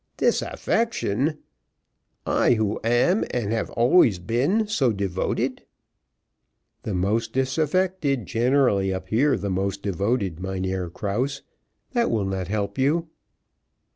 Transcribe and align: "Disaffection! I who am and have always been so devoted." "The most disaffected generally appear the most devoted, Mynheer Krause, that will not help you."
"Disaffection! 0.17 1.37
I 2.25 2.53
who 2.55 2.79
am 2.83 3.23
and 3.29 3.51
have 3.51 3.69
always 3.69 4.17
been 4.17 4.65
so 4.67 4.91
devoted." 4.91 5.63
"The 6.81 6.95
most 6.95 7.33
disaffected 7.33 8.25
generally 8.25 8.89
appear 8.89 9.37
the 9.37 9.51
most 9.51 9.83
devoted, 9.83 10.39
Mynheer 10.39 10.89
Krause, 10.89 11.43
that 11.91 12.09
will 12.09 12.25
not 12.25 12.47
help 12.47 12.79
you." 12.79 13.09